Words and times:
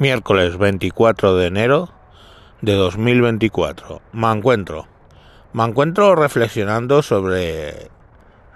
miércoles 0.00 0.56
24 0.56 1.36
de 1.36 1.46
enero 1.46 1.90
de 2.62 2.72
2024. 2.72 4.00
Me 4.12 4.32
encuentro. 4.32 4.88
Me 5.52 5.62
encuentro 5.62 6.16
reflexionando 6.16 7.02
sobre 7.02 7.90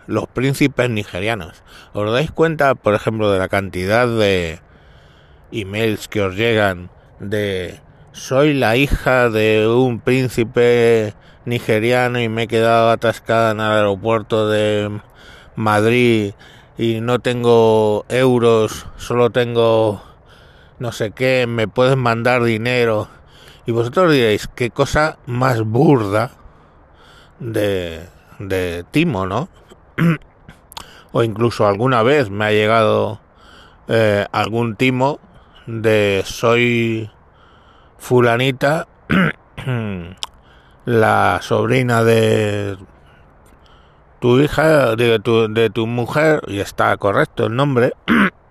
los 0.06 0.26
príncipes 0.26 0.88
nigerianos. 0.88 1.62
¿Os 1.92 2.10
dais 2.10 2.30
cuenta, 2.30 2.74
por 2.74 2.94
ejemplo, 2.94 3.30
de 3.30 3.38
la 3.38 3.48
cantidad 3.48 4.08
de 4.08 4.60
emails 5.52 6.08
que 6.08 6.22
os 6.22 6.34
llegan 6.34 6.88
de 7.20 7.78
soy 8.12 8.54
la 8.54 8.76
hija 8.76 9.28
de 9.28 9.68
un 9.68 10.00
príncipe 10.00 11.12
nigeriano 11.44 12.22
y 12.22 12.30
me 12.30 12.44
he 12.44 12.48
quedado 12.48 12.88
atascada 12.88 13.50
en 13.50 13.60
el 13.60 13.70
aeropuerto 13.70 14.48
de 14.48 14.98
Madrid 15.56 16.32
y 16.78 17.00
no 17.02 17.18
tengo 17.18 18.06
euros, 18.08 18.86
solo 18.96 19.28
tengo 19.28 20.13
no 20.78 20.92
sé 20.92 21.12
qué, 21.12 21.46
me 21.48 21.68
puedes 21.68 21.96
mandar 21.96 22.42
dinero. 22.42 23.08
Y 23.66 23.72
vosotros 23.72 24.12
diréis, 24.12 24.48
qué 24.54 24.70
cosa 24.70 25.18
más 25.26 25.62
burda 25.62 26.32
de, 27.40 28.06
de 28.38 28.84
timo, 28.90 29.26
¿no? 29.26 29.48
o 31.12 31.22
incluso 31.22 31.66
alguna 31.66 32.02
vez 32.02 32.30
me 32.30 32.44
ha 32.46 32.50
llegado 32.50 33.20
eh, 33.88 34.26
algún 34.32 34.76
timo 34.76 35.20
de 35.66 36.22
soy 36.26 37.10
fulanita, 37.98 38.86
la 40.84 41.38
sobrina 41.40 42.04
de 42.04 42.76
tu 44.20 44.40
hija, 44.40 44.96
de 44.96 45.18
tu, 45.20 45.52
de 45.52 45.70
tu 45.70 45.86
mujer, 45.86 46.42
y 46.48 46.60
está 46.60 46.96
correcto 46.96 47.46
el 47.46 47.56
nombre, 47.56 47.92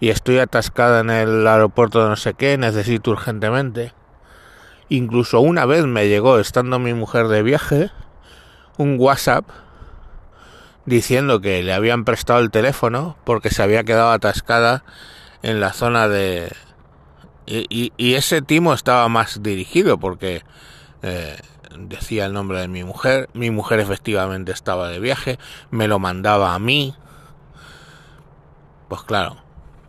y 0.00 0.10
estoy 0.10 0.38
atascada 0.38 1.00
en 1.00 1.10
el 1.10 1.46
aeropuerto 1.46 2.02
de 2.02 2.08
no 2.08 2.16
sé 2.16 2.34
qué, 2.34 2.58
necesito 2.58 3.10
urgentemente. 3.10 3.92
Incluso 4.88 5.40
una 5.40 5.66
vez 5.66 5.84
me 5.84 6.08
llegó, 6.08 6.38
estando 6.38 6.78
mi 6.78 6.94
mujer 6.94 7.28
de 7.28 7.42
viaje, 7.42 7.90
un 8.76 8.96
WhatsApp 8.98 9.44
diciendo 10.84 11.40
que 11.40 11.62
le 11.62 11.72
habían 11.72 12.04
prestado 12.04 12.40
el 12.40 12.50
teléfono 12.50 13.16
porque 13.24 13.50
se 13.50 13.62
había 13.62 13.84
quedado 13.84 14.12
atascada 14.12 14.84
en 15.42 15.60
la 15.60 15.72
zona 15.72 16.08
de... 16.08 16.52
Y, 17.48 17.92
ese 18.14 18.42
timo 18.42 18.74
estaba 18.74 19.08
más 19.08 19.40
dirigido 19.40 19.98
porque 19.98 20.42
eh, 21.02 21.36
decía 21.78 22.26
el 22.26 22.32
nombre 22.32 22.60
de 22.60 22.66
mi 22.66 22.82
mujer, 22.82 23.28
mi 23.34 23.50
mujer 23.50 23.78
efectivamente 23.78 24.50
estaba 24.50 24.88
de 24.88 24.98
viaje, 24.98 25.38
me 25.70 25.86
lo 25.86 26.00
mandaba 26.00 26.54
a 26.54 26.58
mí. 26.58 26.94
Pues 28.88 29.02
claro, 29.02 29.36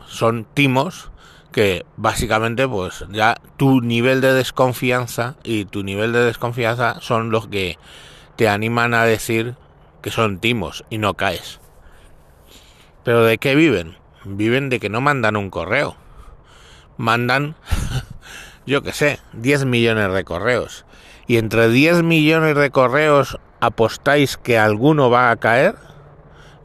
son 0.08 0.46
timos 0.54 1.12
que 1.52 1.86
básicamente 1.96 2.68
pues 2.68 3.06
ya 3.10 3.38
tu 3.58 3.82
nivel 3.82 4.22
de 4.22 4.34
desconfianza 4.34 5.36
y 5.44 5.66
tu 5.66 5.84
nivel 5.84 6.14
de 6.14 6.24
desconfianza 6.24 6.98
son 7.02 7.32
los 7.32 7.48
que 7.48 7.78
te 8.36 8.48
animan 8.48 8.94
a 8.94 9.04
decir 9.06 9.56
que 10.02 10.12
son 10.12 10.40
timos 10.40 10.86
y 10.90 10.98
no 10.98 11.16
caes. 11.16 11.60
Pero 13.04 13.24
¿de 13.24 13.38
qué 13.38 13.56
viven? 13.56 13.98
Viven 14.26 14.70
de 14.70 14.80
que 14.80 14.90
no 14.90 15.02
mandan 15.02 15.36
un 15.36 15.50
correo. 15.50 15.96
Mandan, 16.98 17.56
yo 18.66 18.82
que 18.82 18.94
sé, 18.94 19.20
10 19.34 19.66
millones 19.66 20.14
de 20.14 20.24
correos. 20.24 20.86
Y 21.26 21.38
entre 21.38 21.70
10 21.70 22.04
millones 22.04 22.56
de 22.56 22.70
correos 22.70 23.40
apostáis 23.60 24.38
que 24.38 24.58
alguno 24.58 25.10
va 25.10 25.32
a 25.32 25.38
caer 25.38 25.76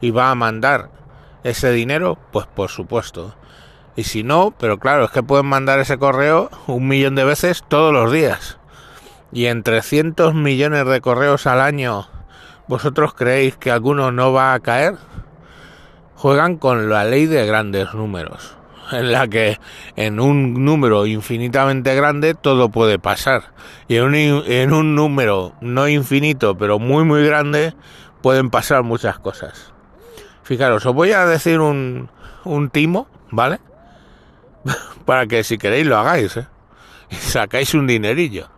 y 0.01 0.11
va 0.11 0.29
a 0.29 0.35
mandar 0.35 0.89
ese 1.43 1.71
dinero, 1.71 2.17
pues 2.31 2.47
por 2.47 2.69
supuesto. 2.69 3.35
Y 3.95 4.03
si 4.05 4.23
no, 4.23 4.53
pero 4.57 4.79
claro, 4.79 5.05
es 5.05 5.11
que 5.11 5.21
pueden 5.21 5.45
mandar 5.45 5.79
ese 5.79 5.97
correo 5.97 6.49
un 6.67 6.87
millón 6.87 7.15
de 7.15 7.25
veces 7.25 7.63
todos 7.67 7.93
los 7.93 8.11
días. 8.11 8.57
Y 9.31 9.45
en 9.45 9.63
300 9.63 10.33
millones 10.33 10.85
de 10.85 11.01
correos 11.01 11.47
al 11.47 11.61
año, 11.61 12.07
¿vosotros 12.67 13.13
creéis 13.13 13.55
que 13.55 13.71
alguno 13.71 14.11
no 14.11 14.31
va 14.31 14.53
a 14.53 14.59
caer? 14.59 14.95
Juegan 16.15 16.57
con 16.57 16.89
la 16.89 17.03
ley 17.03 17.25
de 17.25 17.45
grandes 17.45 17.93
números, 17.93 18.55
en 18.91 19.11
la 19.11 19.27
que 19.27 19.59
en 19.95 20.19
un 20.19 20.65
número 20.65 21.05
infinitamente 21.05 21.93
grande 21.95 22.33
todo 22.33 22.69
puede 22.69 22.97
pasar. 22.97 23.53
Y 23.87 23.97
en 23.97 24.05
un, 24.05 24.15
en 24.15 24.73
un 24.73 24.95
número 24.95 25.53
no 25.61 25.87
infinito, 25.87 26.57
pero 26.57 26.79
muy 26.79 27.03
muy 27.03 27.25
grande, 27.25 27.75
pueden 28.21 28.49
pasar 28.49 28.83
muchas 28.83 29.19
cosas. 29.19 29.72
Fijaros, 30.43 30.85
os 30.85 30.93
voy 30.93 31.11
a 31.11 31.25
decir 31.25 31.59
un, 31.59 32.09
un 32.43 32.69
timo, 32.69 33.07
¿vale? 33.31 33.59
para 35.05 35.25
que 35.27 35.43
si 35.43 35.57
queréis 35.57 35.87
lo 35.87 35.97
hagáis, 35.97 36.37
¿eh? 36.37 36.47
y 37.09 37.15
sacáis 37.15 37.73
un 37.73 37.87
dinerillo, 37.87 38.49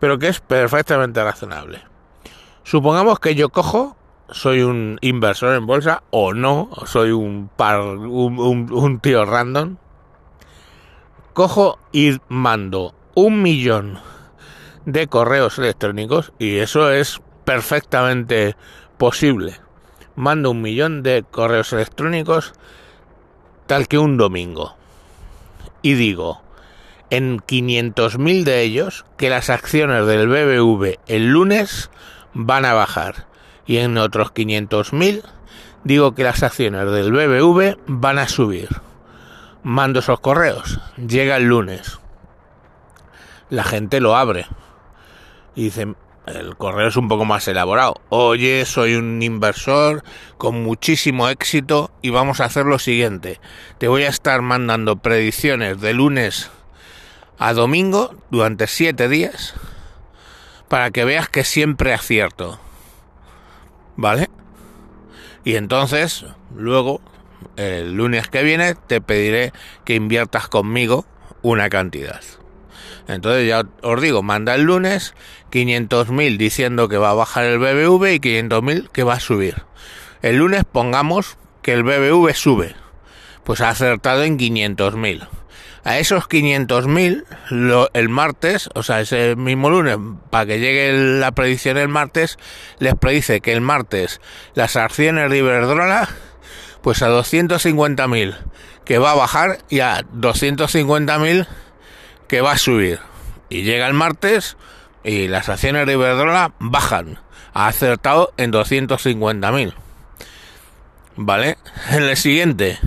pero 0.00 0.18
que 0.18 0.28
es 0.28 0.40
perfectamente 0.40 1.22
razonable. 1.22 1.82
Supongamos 2.64 3.18
que 3.18 3.34
yo 3.34 3.48
cojo, 3.48 3.96
soy 4.30 4.62
un 4.62 4.98
inversor 5.00 5.54
en 5.54 5.66
bolsa 5.66 6.02
o 6.10 6.32
no, 6.32 6.70
soy 6.86 7.10
un, 7.10 7.50
par, 7.54 7.80
un, 7.80 8.72
un 8.72 9.00
tío 9.00 9.24
random, 9.24 9.76
cojo 11.32 11.78
y 11.92 12.18
mando 12.28 12.94
un 13.14 13.42
millón 13.42 13.98
de 14.84 15.06
correos 15.06 15.58
electrónicos 15.58 16.32
y 16.38 16.58
eso 16.58 16.90
es 16.90 17.20
perfectamente 17.44 18.56
posible. 18.98 19.61
Mando 20.16 20.50
un 20.50 20.62
millón 20.62 21.02
de 21.02 21.24
correos 21.30 21.72
electrónicos 21.72 22.52
tal 23.66 23.88
que 23.88 23.98
un 23.98 24.16
domingo 24.16 24.76
y 25.82 25.94
digo, 25.94 26.40
en 27.10 27.40
500.000 27.40 28.44
de 28.44 28.62
ellos, 28.62 29.04
que 29.16 29.28
las 29.28 29.50
acciones 29.50 30.06
del 30.06 30.28
BBV 30.28 30.98
el 31.08 31.30
lunes 31.30 31.90
van 32.32 32.64
a 32.64 32.72
bajar. 32.72 33.26
Y 33.66 33.78
en 33.78 33.98
otros 33.98 34.32
500.000 34.32 35.22
digo 35.84 36.14
que 36.14 36.24
las 36.24 36.42
acciones 36.42 36.90
del 36.90 37.12
BBV 37.12 37.78
van 37.86 38.18
a 38.18 38.28
subir. 38.28 38.68
Mando 39.64 39.98
esos 39.98 40.20
correos. 40.20 40.80
Llega 40.96 41.36
el 41.36 41.44
lunes. 41.44 41.98
La 43.50 43.64
gente 43.64 44.00
lo 44.00 44.16
abre. 44.16 44.46
Y 45.54 45.64
dice, 45.64 45.94
el 46.26 46.56
correo 46.56 46.88
es 46.88 46.96
un 46.96 47.08
poco 47.08 47.24
más 47.24 47.46
elaborado. 47.48 48.00
Oye, 48.08 48.64
soy 48.64 48.94
un 48.94 49.22
inversor 49.22 50.04
con 50.38 50.62
muchísimo 50.62 51.28
éxito 51.28 51.90
y 52.00 52.10
vamos 52.10 52.40
a 52.40 52.44
hacer 52.44 52.66
lo 52.66 52.78
siguiente. 52.78 53.40
Te 53.78 53.88
voy 53.88 54.04
a 54.04 54.08
estar 54.08 54.42
mandando 54.42 54.96
predicciones 54.96 55.80
de 55.80 55.94
lunes 55.94 56.50
a 57.38 57.52
domingo 57.54 58.14
durante 58.30 58.66
siete 58.66 59.08
días 59.08 59.54
para 60.68 60.90
que 60.90 61.04
veas 61.04 61.28
que 61.28 61.44
siempre 61.44 61.92
acierto. 61.92 62.60
¿Vale? 63.96 64.30
Y 65.44 65.56
entonces, 65.56 66.24
luego, 66.54 67.00
el 67.56 67.94
lunes 67.94 68.28
que 68.28 68.42
viene, 68.42 68.74
te 68.74 69.00
pediré 69.00 69.52
que 69.84 69.94
inviertas 69.94 70.48
conmigo 70.48 71.04
una 71.42 71.68
cantidad. 71.68 72.20
Entonces 73.08 73.48
ya 73.48 73.64
os 73.82 74.00
digo, 74.00 74.22
manda 74.22 74.54
el 74.54 74.62
lunes 74.62 75.14
500.000 75.50 76.36
diciendo 76.36 76.88
que 76.88 76.98
va 76.98 77.10
a 77.10 77.14
bajar 77.14 77.44
el 77.44 77.58
BBV 77.58 78.14
y 78.14 78.20
500.000 78.20 78.88
que 78.90 79.02
va 79.02 79.14
a 79.14 79.20
subir. 79.20 79.62
El 80.22 80.36
lunes 80.36 80.64
pongamos 80.70 81.36
que 81.62 81.72
el 81.72 81.82
BBV 81.82 82.34
sube. 82.34 82.74
Pues 83.44 83.60
ha 83.60 83.70
acertado 83.70 84.22
en 84.22 84.38
500.000. 84.38 85.28
A 85.84 85.98
esos 85.98 86.28
500.000 86.28 87.90
el 87.92 88.08
martes, 88.08 88.70
o 88.74 88.84
sea, 88.84 89.00
ese 89.00 89.34
mismo 89.34 89.68
lunes, 89.68 89.98
para 90.30 90.46
que 90.46 90.60
llegue 90.60 90.92
la 91.18 91.32
predicción 91.32 91.76
el 91.76 91.88
martes, 91.88 92.38
les 92.78 92.94
predice 92.94 93.40
que 93.40 93.52
el 93.52 93.60
martes 93.60 94.20
las 94.54 94.76
acciones 94.76 95.28
de 95.28 95.38
Iberdrola, 95.38 96.08
pues 96.82 97.02
a 97.02 97.08
250.000 97.08 98.36
que 98.84 98.98
va 98.98 99.12
a 99.12 99.16
bajar 99.16 99.58
y 99.70 99.80
a 99.80 100.02
250.000 100.02 101.46
que 102.32 102.40
va 102.40 102.52
a 102.52 102.58
subir. 102.58 102.98
Y 103.50 103.60
llega 103.60 103.86
el 103.86 103.92
martes 103.92 104.56
y 105.04 105.28
las 105.28 105.50
acciones 105.50 105.86
de 105.86 105.92
Iberdrola 105.92 106.54
bajan. 106.60 107.18
Ha 107.52 107.66
acertado 107.66 108.32
en 108.38 108.50
250.000. 108.50 109.74
¿Vale? 111.16 111.58
En 111.90 112.04
el 112.04 112.16
siguiente 112.16 112.78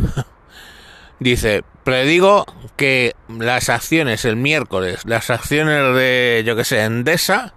dice, 1.19 1.63
predigo 1.83 2.47
que 2.75 3.15
las 3.29 3.69
acciones 3.69 4.25
el 4.25 4.35
miércoles, 4.35 5.01
las 5.05 5.29
acciones 5.29 5.93
de, 5.93 6.41
yo 6.43 6.55
que 6.55 6.65
sé, 6.65 6.81
Endesa, 6.81 7.53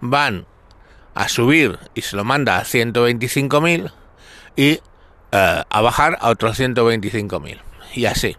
van 0.00 0.46
a 1.14 1.28
subir 1.28 1.78
y 1.92 2.00
se 2.00 2.16
lo 2.16 2.24
manda 2.24 2.56
a 2.56 2.64
125.000 2.64 3.92
y 4.56 4.70
eh, 4.70 4.80
a 5.30 5.80
bajar 5.82 6.16
a 6.22 6.30
otros 6.30 6.58
125.000. 6.58 7.60
Y 7.92 8.06
así. 8.06 8.34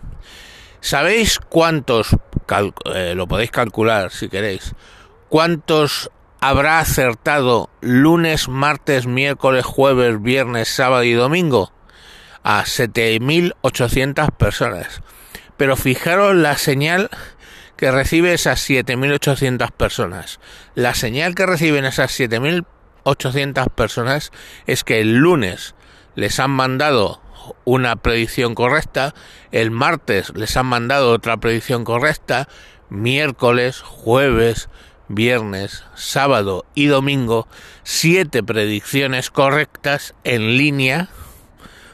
¿Sabéis 0.82 1.40
cuántos 1.40 2.16
eh, 2.94 3.14
lo 3.16 3.28
podéis 3.28 3.52
calcular 3.52 4.12
si 4.12 4.30
queréis, 4.30 4.74
cuántos 5.30 6.12
habrá 6.40 6.80
acertado 6.80 7.70
lunes, 7.82 8.48
martes, 8.48 9.06
miércoles, 9.06 9.66
jueves, 9.66 10.22
viernes, 10.22 10.70
sábado 10.70 11.04
y 11.04 11.14
domingo? 11.14 11.72
A 12.44 12.64
7.800 12.64 14.32
personas. 14.32 15.02
Pero 15.58 15.76
fijaros 15.76 16.36
la 16.36 16.58
señal 16.58 17.10
que 17.76 17.92
recibe 17.92 18.34
esas 18.34 18.68
7.800 18.70 19.72
personas. 19.72 20.40
La 20.76 20.94
señal 20.94 21.36
que 21.36 21.46
reciben 21.46 21.86
esas 21.86 22.18
7.800 22.18 23.70
personas 23.70 24.32
es 24.68 24.84
que 24.84 25.02
el 25.02 25.18
lunes 25.18 25.76
les 26.16 26.40
han 26.40 26.52
mandado 26.52 27.22
una 27.66 27.96
predicción 27.96 28.56
correcta, 28.56 29.14
el 29.52 29.72
martes 29.72 30.32
les 30.36 30.56
han 30.58 30.66
mandado 30.66 31.12
otra 31.12 31.38
predicción 31.38 31.84
correcta, 31.84 32.48
miércoles, 32.90 33.82
jueves, 33.82 34.70
viernes, 35.08 35.84
sábado 35.96 36.66
y 36.76 36.88
domingo, 36.88 37.48
siete 37.84 38.44
predicciones 38.44 39.30
correctas 39.32 40.16
en 40.24 40.58
línea, 40.58 41.10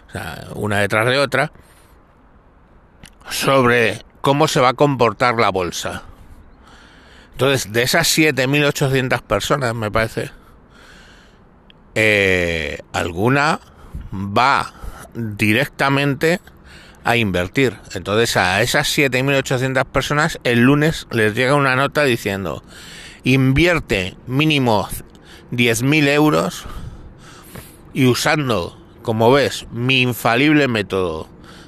o 0.07 0.11
sea, 0.11 0.47
una 0.53 0.79
detrás 0.79 1.07
de 1.07 1.17
otra, 1.17 1.51
sobre 3.29 4.03
cómo 4.21 4.47
se 4.47 4.59
va 4.59 4.69
a 4.69 4.73
comportar 4.73 5.35
la 5.35 5.49
bolsa. 5.49 6.03
Entonces, 7.31 7.71
de 7.73 7.83
esas 7.83 8.07
7.800 8.17 9.21
personas, 9.21 9.75
me 9.75 9.91
parece, 9.91 10.31
eh, 11.95 12.79
alguna 12.93 13.59
va 14.13 14.73
directamente 15.15 16.39
a 17.03 17.17
invertir. 17.17 17.77
Entonces 17.93 18.35
a 18.35 18.61
esas 18.61 18.87
7.800 18.97 19.85
personas 19.85 20.39
el 20.43 20.61
lunes 20.61 21.07
les 21.11 21.35
llega 21.35 21.55
una 21.55 21.75
nota 21.75 22.03
diciendo 22.03 22.63
invierte 23.23 24.15
mínimo 24.27 24.87
10.000 25.51 26.07
euros 26.09 26.65
y 27.93 28.07
usando, 28.07 28.77
como 29.01 29.31
ves, 29.31 29.67
mi 29.71 30.01
infalible 30.01 30.67
método 30.67 31.27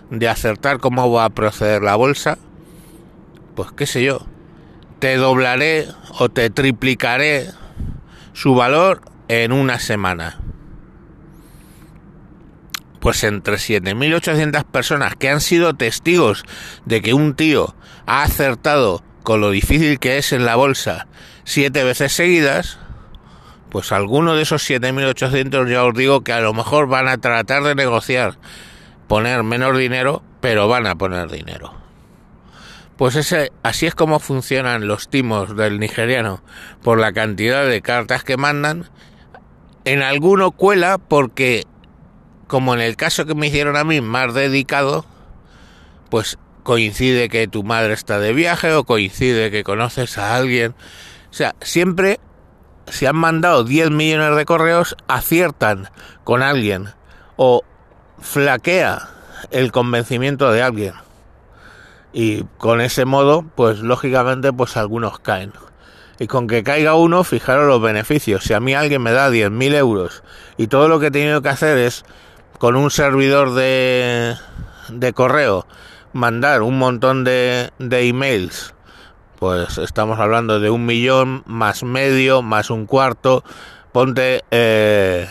de 0.09 0.27
acertar 0.27 0.79
cómo 0.79 1.11
va 1.11 1.25
a 1.25 1.29
proceder 1.29 1.81
la 1.81 1.95
bolsa, 1.95 2.37
pues 3.55 3.71
qué 3.71 3.85
sé 3.85 4.03
yo, 4.03 4.25
te 4.99 5.15
doblaré 5.15 5.87
o 6.19 6.29
te 6.29 6.49
triplicaré 6.49 7.49
su 8.33 8.55
valor 8.55 9.01
en 9.27 9.51
una 9.51 9.79
semana 9.79 10.39
pues 13.07 13.23
entre 13.23 13.55
7.800 13.55 14.65
personas 14.65 15.15
que 15.15 15.29
han 15.29 15.39
sido 15.39 15.73
testigos 15.75 16.43
de 16.83 17.01
que 17.01 17.13
un 17.13 17.35
tío 17.35 17.73
ha 18.05 18.23
acertado 18.23 19.01
con 19.23 19.39
lo 19.39 19.49
difícil 19.49 19.97
que 19.97 20.17
es 20.17 20.33
en 20.33 20.43
la 20.43 20.57
bolsa 20.57 21.07
siete 21.45 21.85
veces 21.85 22.11
seguidas, 22.11 22.79
pues 23.69 23.93
alguno 23.93 24.35
de 24.35 24.41
esos 24.41 24.69
7.800 24.69 25.69
ya 25.69 25.85
os 25.85 25.93
digo 25.93 26.19
que 26.19 26.33
a 26.33 26.41
lo 26.41 26.53
mejor 26.53 26.89
van 26.89 27.07
a 27.07 27.17
tratar 27.17 27.63
de 27.63 27.75
negociar, 27.75 28.39
poner 29.07 29.41
menos 29.43 29.77
dinero, 29.77 30.21
pero 30.41 30.67
van 30.67 30.85
a 30.85 30.95
poner 30.95 31.31
dinero. 31.31 31.73
Pues 32.97 33.15
ese, 33.15 33.53
así 33.63 33.85
es 33.85 33.95
como 33.95 34.19
funcionan 34.19 34.85
los 34.85 35.07
timos 35.07 35.55
del 35.55 35.79
nigeriano, 35.79 36.43
por 36.83 36.99
la 36.99 37.13
cantidad 37.13 37.65
de 37.65 37.81
cartas 37.81 38.25
que 38.25 38.35
mandan. 38.35 38.89
En 39.85 40.01
alguno 40.01 40.51
cuela 40.51 40.97
porque 40.97 41.63
como 42.47 42.73
en 42.73 42.81
el 42.81 42.95
caso 42.95 43.25
que 43.25 43.35
me 43.35 43.47
hicieron 43.47 43.75
a 43.75 43.83
mí, 43.83 44.01
más 44.01 44.33
dedicado, 44.33 45.05
pues 46.09 46.37
coincide 46.63 47.29
que 47.29 47.47
tu 47.47 47.63
madre 47.63 47.93
está 47.93 48.19
de 48.19 48.33
viaje 48.33 48.73
o 48.73 48.83
coincide 48.83 49.51
que 49.51 49.63
conoces 49.63 50.17
a 50.17 50.35
alguien. 50.35 50.75
O 51.29 51.33
sea, 51.33 51.55
siempre 51.61 52.19
se 52.87 53.07
han 53.07 53.15
mandado 53.15 53.63
10 53.63 53.91
millones 53.91 54.35
de 54.35 54.45
correos, 54.45 54.95
aciertan 55.07 55.89
con 56.23 56.41
alguien 56.41 56.89
o 57.35 57.63
flaquea 58.19 59.09
el 59.51 59.71
convencimiento 59.71 60.51
de 60.51 60.61
alguien. 60.61 60.93
Y 62.13 62.43
con 62.57 62.81
ese 62.81 63.05
modo, 63.05 63.45
pues 63.55 63.79
lógicamente, 63.79 64.51
pues 64.51 64.77
algunos 64.77 65.19
caen. 65.19 65.53
Y 66.19 66.27
con 66.27 66.47
que 66.47 66.63
caiga 66.63 66.95
uno, 66.95 67.23
fijaros 67.23 67.67
los 67.67 67.81
beneficios. 67.81 68.43
Si 68.43 68.53
a 68.53 68.59
mí 68.59 68.73
alguien 68.73 69.03
me 69.03 69.11
da 69.11 69.29
10.000 69.29 69.75
euros 69.75 70.23
y 70.57 70.67
todo 70.67 70.87
lo 70.87 70.99
que 70.99 71.07
he 71.07 71.11
tenido 71.11 71.41
que 71.41 71.49
hacer 71.49 71.77
es 71.77 72.05
con 72.57 72.75
un 72.75 72.91
servidor 72.91 73.53
de, 73.53 74.35
de 74.89 75.13
correo 75.13 75.65
mandar 76.13 76.61
un 76.63 76.79
montón 76.79 77.23
de, 77.23 77.71
de 77.77 78.07
emails, 78.07 78.73
pues 79.39 79.77
estamos 79.77 80.19
hablando 80.19 80.59
de 80.59 80.69
un 80.69 80.85
millón 80.85 81.43
más 81.45 81.83
medio, 81.83 82.41
más 82.41 82.69
un 82.69 82.85
cuarto. 82.85 83.43
Ponte 83.91 84.43
eh, 84.51 85.29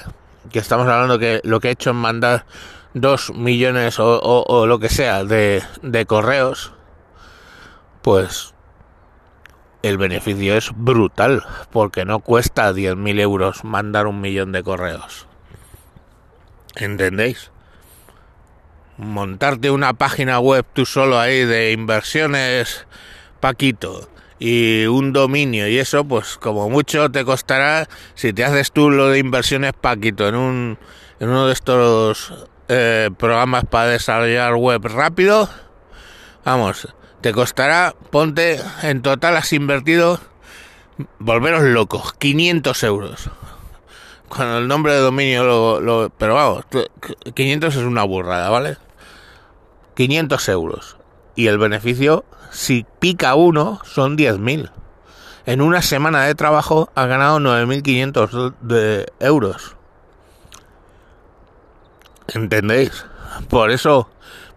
que 0.51 0.59
estamos 0.59 0.87
hablando 0.87 1.19
que 1.19 1.41
lo 1.45 1.61
que 1.61 1.69
he 1.69 1.73
hecho 1.73 1.91
es 1.91 1.97
mandar 1.97 2.47
dos 2.95 3.33
millones 3.35 3.99
o, 3.99 4.21
o, 4.21 4.67
lo 4.67 4.79
que 4.79 4.89
sea 4.89 5.25
de, 5.25 5.63
de 5.83 6.07
correos, 6.07 6.73
pues 8.03 8.55
el 9.83 9.99
beneficio 9.99 10.57
es 10.57 10.71
brutal, 10.75 11.45
porque 11.71 12.05
no 12.05 12.21
cuesta 12.21 12.73
10.000 12.73 13.21
euros 13.21 13.65
mandar 13.65 14.07
un 14.07 14.21
millón 14.21 14.53
de 14.53 14.63
correos. 14.63 15.27
¿Entendéis? 16.77 17.51
Montarte 18.99 19.71
una 19.71 19.95
página 19.95 20.39
web 20.41 20.65
tú 20.75 20.85
solo 20.85 21.19
ahí 21.19 21.45
de 21.45 21.73
inversiones 21.73 22.87
Paquito 23.41 24.11
y 24.39 24.85
un 24.85 25.15
dominio 25.15 25.69
y 25.69 25.79
eso, 25.79 26.05
pues 26.05 26.37
como 26.37 26.69
mucho 26.69 27.11
te 27.11 27.25
costará 27.25 27.89
si 28.15 28.35
te 28.35 28.45
haces 28.45 28.73
tú 28.73 28.91
lo 28.91 29.09
de 29.09 29.19
inversiones 29.19 29.73
Paquito 29.73 30.29
en 30.29 30.35
un 30.35 30.79
en 31.19 31.29
uno 31.31 31.47
de 31.47 31.55
estos 31.55 32.35
eh, 32.69 33.11
programas 33.17 33.65
para 33.65 33.89
desarrollar 33.89 34.55
web 34.55 34.85
rápido, 34.85 35.49
vamos, 36.45 36.89
te 37.23 37.33
costará, 37.33 37.95
ponte, 38.11 38.61
en 38.83 39.01
total 39.01 39.39
has 39.39 39.55
invertido, 39.55 40.21
volveros 41.19 41.63
locos, 41.63 42.13
500 42.13 42.83
euros 42.83 43.31
con 44.29 44.47
el 44.47 44.69
nombre 44.69 44.93
de 44.93 45.01
dominio 45.01 45.81
lo, 45.81 46.11
pero 46.19 46.35
vamos 46.35 46.65
500 47.35 47.77
es 47.77 47.83
una 47.83 48.05
burrada 48.05 48.51
vale 48.51 48.77
500 49.95 50.49
euros. 50.51 50.97
Y 51.35 51.49
el 51.49 51.59
beneficio 51.59 52.25
si 52.51 52.87
pica 52.99 53.35
uno 53.35 53.81
son 53.85 54.17
10.000 54.17 54.71
en 55.47 55.61
una 55.61 55.83
semana 55.83 56.25
de 56.25 56.35
trabajo 56.35 56.91
ha 56.95 57.07
ganado 57.07 57.39
9.500 57.39 58.55
de 58.61 59.13
euros. 59.21 59.77
Entendéis 62.29 63.05
por 63.49 63.71
eso 63.71 64.09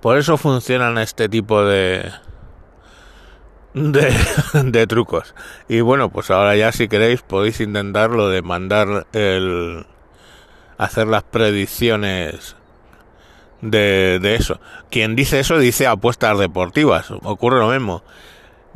por 0.01 0.17
eso 0.17 0.37
funcionan 0.37 0.97
este 0.97 1.29
tipo 1.29 1.63
de 1.63 2.11
de, 3.73 4.87
trucos. 4.87 5.35
Y 5.67 5.81
bueno, 5.81 6.09
pues 6.09 6.31
ahora 6.31 6.55
ya 6.55 6.71
si 6.71 6.87
queréis 6.87 7.21
podéis 7.21 7.59
intentar 7.59 8.09
lo 8.11 8.29
de 8.29 8.41
mandar 8.41 9.07
el... 9.13 9.85
hacer 10.77 11.07
las 11.07 11.23
predicciones 11.23 12.55
de, 13.61 14.19
de 14.21 14.35
eso. 14.35 14.59
Quien 14.89 15.15
dice 15.15 15.39
eso 15.39 15.59
dice 15.59 15.87
apuestas 15.87 16.39
deportivas. 16.39 17.11
Ocurre 17.11 17.59
lo 17.59 17.69
mismo. 17.69 18.03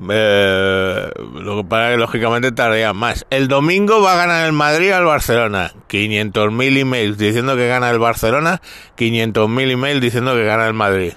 Eh, 0.09 1.11
lo 1.35 1.57
que 1.57 1.63
para 1.63 1.91
que 1.91 1.97
lógicamente 1.97 2.51
tardía 2.51 2.93
más. 2.93 3.25
El 3.29 3.47
domingo 3.47 4.01
va 4.01 4.13
a 4.13 4.17
ganar 4.17 4.45
el 4.45 4.53
Madrid 4.53 4.91
al 4.91 5.05
Barcelona. 5.05 5.71
500.000 5.89 6.77
emails 6.79 7.17
diciendo 7.17 7.55
que 7.55 7.67
gana 7.67 7.89
el 7.89 7.99
Barcelona. 7.99 8.61
500.000 8.97 9.71
emails 9.71 10.01
diciendo 10.01 10.33
que 10.33 10.45
gana 10.45 10.67
el 10.67 10.73
Madrid. 10.73 11.13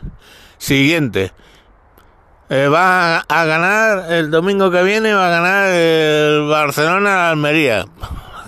Siguiente. 0.59 1.33
Eh, 2.49 2.69
va 2.69 3.19
a 3.19 3.45
ganar 3.45 4.13
el 4.13 4.31
domingo 4.31 4.71
que 4.71 4.85
viene, 4.85 5.13
va 5.13 5.27
a 5.27 5.31
ganar 5.31 5.69
el 5.73 6.47
Barcelona 6.49 7.31
Almería. 7.31 7.87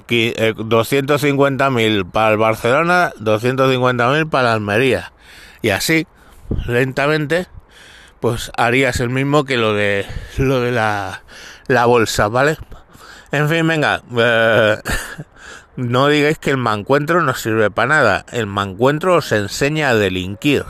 250.000 0.08 1.80
eh, 1.80 2.04
para 2.10 2.30
el 2.30 2.38
Barcelona, 2.38 3.12
250.000 3.18 4.30
para 4.30 4.52
Almería. 4.52 5.12
Y 5.62 5.70
así, 5.70 6.06
lentamente, 6.66 7.48
pues 8.20 8.52
harías 8.56 9.00
el 9.00 9.10
mismo 9.10 9.44
que 9.44 9.56
lo 9.56 9.74
de 9.74 10.06
lo 10.38 10.60
de 10.60 10.70
la, 10.72 11.22
la 11.66 11.86
bolsa, 11.86 12.28
¿vale? 12.28 12.56
En 13.32 13.48
fin, 13.48 13.66
venga, 13.66 14.02
eh, 14.16 14.76
no 15.76 16.06
digáis 16.06 16.38
que 16.38 16.50
el 16.50 16.56
mancuentro 16.56 17.22
no 17.22 17.34
sirve 17.34 17.70
para 17.70 17.88
nada. 17.88 18.26
El 18.30 18.46
mancuentro 18.46 19.16
os 19.16 19.32
enseña 19.32 19.90
a 19.90 19.94
delinquir. 19.96 20.64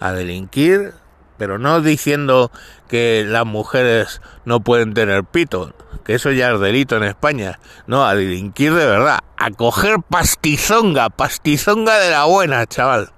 A 0.00 0.12
delinquir 0.12 0.94
pero 1.40 1.56
no 1.58 1.80
diciendo 1.80 2.52
que 2.86 3.24
las 3.26 3.46
mujeres 3.46 4.20
no 4.44 4.60
pueden 4.60 4.92
tener 4.92 5.24
pito, 5.24 5.72
que 6.04 6.14
eso 6.14 6.32
ya 6.32 6.50
es 6.50 6.60
delito 6.60 6.98
en 6.98 7.04
España, 7.04 7.58
no, 7.86 8.04
a 8.04 8.14
delinquir 8.14 8.74
de 8.74 8.84
verdad, 8.84 9.20
a 9.38 9.50
coger 9.50 10.00
pastizonga, 10.06 11.08
pastizonga 11.08 11.98
de 11.98 12.10
la 12.10 12.26
buena, 12.26 12.66
chaval. 12.66 13.12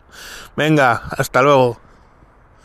Venga, 0.55 1.03
hasta 1.19 1.43
luego. 1.43 1.82